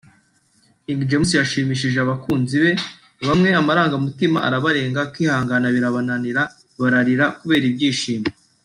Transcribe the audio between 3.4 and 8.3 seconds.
amarangamutima arabarenga kwihangana birabananira bararira kubera ibyishimo